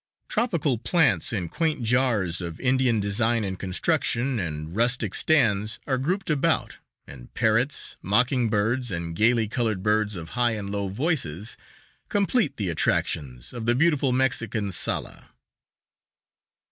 [0.27, 6.31] Tropical plants in quaint jars of Indian design and construction and rustic stands are grouped
[6.31, 11.55] about, and parrots, mocking birds, and gayly colored birds of high and low voices
[12.09, 15.25] complete the attractions of the beautiful Mexican _sala.